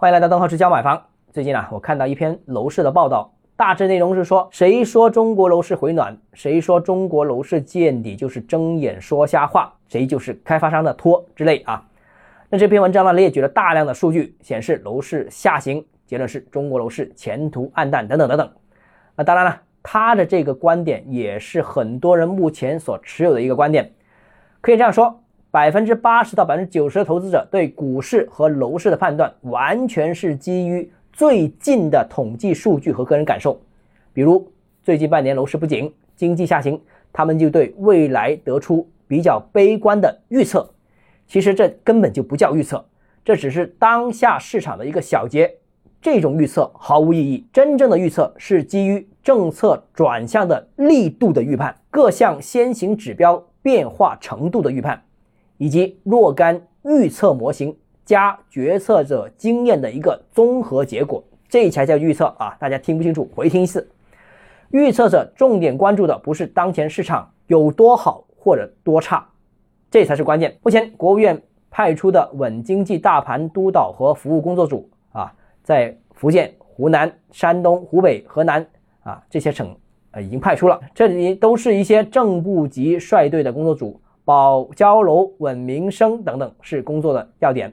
[0.00, 1.06] 欢迎来到邓浩之教买房。
[1.32, 11.84] 最近啊，我看到一篇楼市的报道，大致内容是说，谁说中国楼市回暖，谁说中国楼市见底就是睁眼说瞎话，谁就是开发商的托之类啊。
[12.48, 18.48] 那这篇文章呢，列举了大量的数据，显示楼市下行，结论是中国楼市前途暗淡等等等等。
[19.16, 23.90] 那当然了，他的这个观点也是很多人目前所持有的一个观点，
[24.60, 25.20] 可以这样说。
[25.50, 33.58] 百分之八十到百分之九十的投资者对股市和楼市的判断，完全是基于最近的统计数据和个人感受。
[34.12, 34.50] 比如
[34.82, 36.78] 最近半年楼市不景，经济下行，
[37.12, 40.68] 他们就对未来得出比较悲观的预测。
[41.26, 42.84] 其实这根本就不叫预测，
[43.24, 45.50] 这只是当下市场的一个小结。
[46.00, 47.44] 这种预测毫无意义。
[47.52, 55.02] 真正的预测是基于政策转向的力度的预判，各项先行指标变化程度的预判。
[55.58, 62.56] 以及若干预测模型加决策者经验的一个综合结果，这才叫预测啊！
[62.58, 63.86] 大家听不清楚，回听一次。
[64.70, 69.26] 预测者重点关注的不是当前市场有多好或者多差，
[69.90, 70.56] 这才是关键。
[70.62, 78.66] 目前国务院派出的稳经济大盘督导和服务工作组啊，在福建、湖南、山东、湖北、河南
[79.02, 79.74] 啊这些省
[80.12, 84.00] 呃已经派出了，这里都是一些正部级率队的工作组。
[84.28, 87.72] 保交楼、稳民生等等是工作的要点。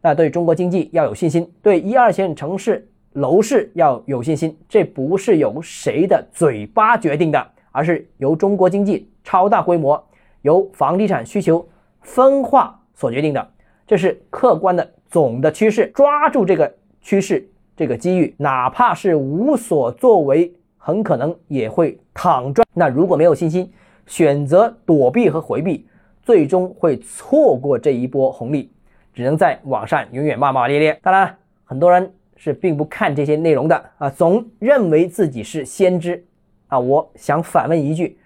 [0.00, 4.58] 那对中国经济要有信心，对一二线城市楼市要有信心。
[4.68, 10.04] 这不是由谁的嘴巴决定的，而是由中国经济超大规模、
[10.40, 11.64] 由房地产需求
[12.00, 13.50] 分化所决定的。
[13.86, 22.66] 这是客观的总的趋势，抓住这个趋势、这个机遇，哪怕是无所作为，很可能也会躺赚。
[22.74, 23.70] 那如果没有信心，
[24.04, 25.86] 选择躲避和回避。
[26.22, 28.70] 最终会错过这一波红利，
[29.12, 30.98] 只能在网上永远骂骂咧咧。
[31.02, 36.24] 当然，很多人是并不看这些内容的啊，总认为自己是先知
[36.68, 36.78] 啊。
[36.78, 38.18] 我想反问一句：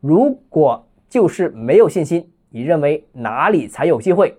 [0.00, 4.36] 如果就是没有信心，你认为哪里才有机会？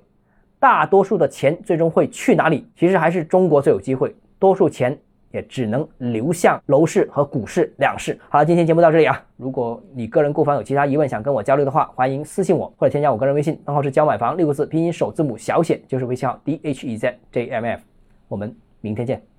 [0.59, 2.67] 大多数的钱最终会去哪里？
[2.75, 4.99] 其实还是中国最有机会，多数钱。
[5.31, 8.19] 也只能流向楼市和股市两市。
[8.29, 9.23] 好了，今天节目到这里啊。
[9.37, 17.81] 如果你个人购房有其他疑问想跟我交流的话，欢迎私信我或者添加我个人微信，账号是交买房六个字拼音首字母小写就是微信号 d h e z j m f。
[18.27, 19.38] 我们明天见。